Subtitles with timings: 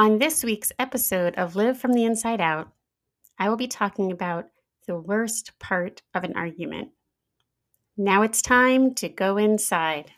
[0.00, 2.72] On this week's episode of Live from the Inside Out,
[3.38, 4.46] I will be talking about
[4.86, 6.92] the worst part of an argument.
[7.98, 10.12] Now it's time to go inside.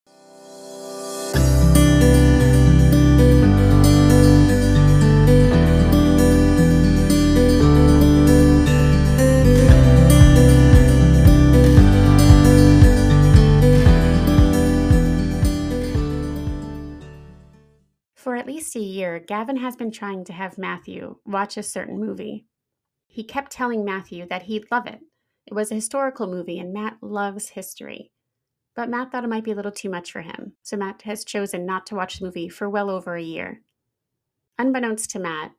[18.42, 22.44] At least a year, Gavin has been trying to have Matthew watch a certain movie.
[23.06, 24.98] He kept telling Matthew that he'd love it.
[25.46, 28.10] It was a historical movie, and Matt loves history.
[28.74, 31.24] But Matt thought it might be a little too much for him, so Matt has
[31.24, 33.62] chosen not to watch the movie for well over a year.
[34.58, 35.52] Unbeknownst to Matt,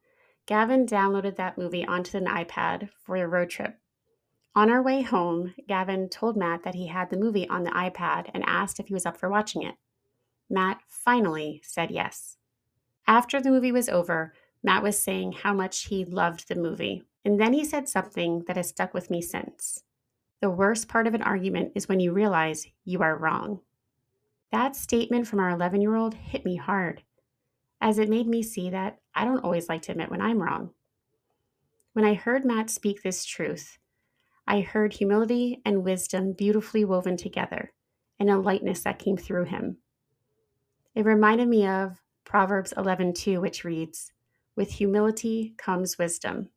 [0.45, 3.77] Gavin downloaded that movie onto an iPad for a road trip.
[4.55, 8.29] On our way home, Gavin told Matt that he had the movie on the iPad
[8.33, 9.75] and asked if he was up for watching it.
[10.49, 12.35] Matt finally said yes.
[13.07, 17.03] After the movie was over, Matt was saying how much he loved the movie.
[17.25, 19.83] And then he said something that has stuck with me since.
[20.41, 23.61] The worst part of an argument is when you realize you are wrong.
[24.51, 27.03] That statement from our 11 year old hit me hard,
[27.81, 30.71] as it made me see that I don't always like to admit when I'm wrong.
[31.93, 33.77] When I heard Matt speak this truth,
[34.45, 37.71] I heard humility and wisdom beautifully woven together
[38.19, 39.77] and a lightness that came through him.
[40.93, 44.11] It reminded me of Proverbs 11:2 which reads,
[44.55, 46.49] "With humility comes wisdom."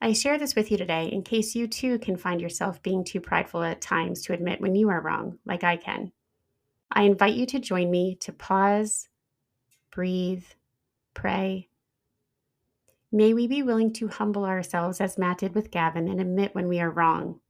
[0.00, 3.20] I share this with you today in case you too can find yourself being too
[3.20, 6.12] prideful at times to admit when you are wrong, like I can.
[6.90, 9.08] I invite you to join me to pause,
[9.90, 10.44] breathe,
[11.14, 11.68] pray.
[13.10, 16.68] May we be willing to humble ourselves as Matt did with Gavin and admit when
[16.68, 17.40] we are wrong.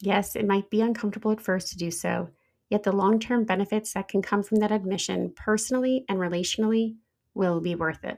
[0.00, 2.30] Yes, it might be uncomfortable at first to do so,
[2.72, 6.96] Yet the long term benefits that can come from that admission, personally and relationally,
[7.34, 8.16] will be worth it.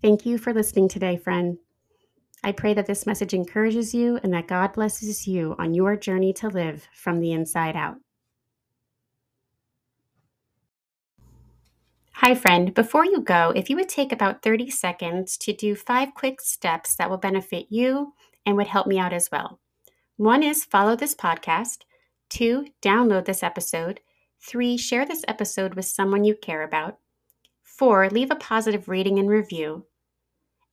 [0.00, 1.58] Thank you for listening today, friend.
[2.42, 6.32] I pray that this message encourages you and that God blesses you on your journey
[6.38, 7.96] to live from the inside out.
[12.14, 12.72] Hi, friend.
[12.72, 16.96] Before you go, if you would take about 30 seconds to do five quick steps
[16.96, 18.14] that will benefit you
[18.46, 19.60] and would help me out as well.
[20.16, 21.80] One is follow this podcast.
[22.28, 24.00] Two, download this episode.
[24.40, 26.98] Three, share this episode with someone you care about.
[27.62, 29.86] Four, leave a positive rating and review.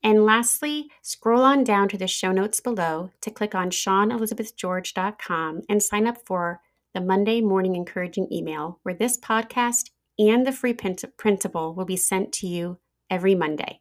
[0.04, 5.82] And lastly, scroll on down to the show notes below to click on ShawnElizabethGeorge.com and
[5.82, 6.62] sign up for
[6.94, 12.32] the Monday morning encouraging email where this podcast and the free printable will be sent
[12.34, 13.80] to you every Monday.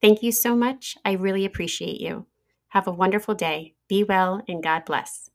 [0.00, 0.96] Thank you so much.
[1.04, 2.26] I really appreciate you.
[2.68, 3.74] Have a wonderful day.
[3.88, 5.30] Be well and God bless.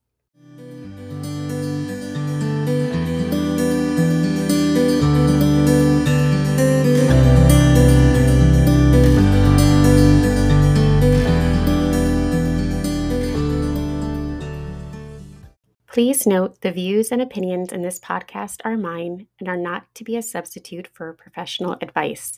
[15.94, 20.04] Please note the views and opinions in this podcast are mine and are not to
[20.04, 22.31] be a substitute for professional advice.